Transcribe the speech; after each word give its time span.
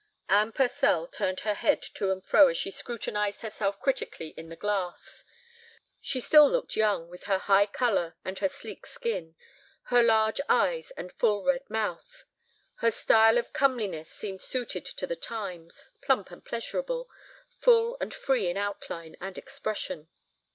Anne 0.29 0.51
Purcell 0.51 1.05
turned 1.05 1.41
her 1.41 1.53
head 1.53 1.79
to 1.79 2.09
and 2.09 2.23
fro 2.23 2.47
as 2.47 2.57
she 2.57 2.71
scrutinized 2.71 3.41
herself 3.41 3.79
critically 3.79 4.29
in 4.29 4.49
the 4.49 4.55
glass. 4.55 5.23
She 5.99 6.19
still 6.19 6.49
looked 6.49 6.75
young, 6.75 7.07
with 7.07 7.25
her 7.25 7.37
high 7.37 7.67
color 7.67 8.15
and 8.25 8.39
her 8.39 8.47
sleek 8.49 8.87
skin, 8.87 9.35
her 9.93 10.01
large 10.01 10.41
eyes 10.49 10.89
and 10.97 11.11
full 11.11 11.43
red 11.43 11.69
mouth. 11.69 12.23
Her 12.77 12.89
style 12.89 13.37
of 13.37 13.53
comeliness 13.53 14.09
seemed 14.09 14.41
suited 14.41 14.85
to 14.87 15.05
the 15.05 15.15
times, 15.15 15.91
plump 16.01 16.31
and 16.31 16.43
pleasurable, 16.43 17.07
full 17.47 17.95
and 18.01 18.11
free 18.11 18.49
in 18.49 18.57
outline 18.57 19.15
and 19.21 19.37
expression. 19.37 20.09